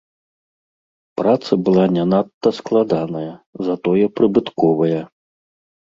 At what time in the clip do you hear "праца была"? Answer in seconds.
1.21-1.83